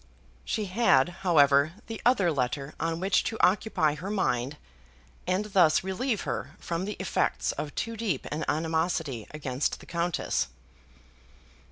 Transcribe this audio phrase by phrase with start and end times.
[0.43, 4.57] She had, however, the other letter on which to occupy her mind,
[5.27, 10.47] and thus relieve her from the effects of too deep an animosity against the Countess.